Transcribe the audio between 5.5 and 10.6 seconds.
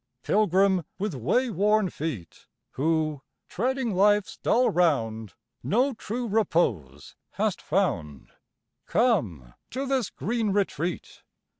No true repose hast found, Come to this green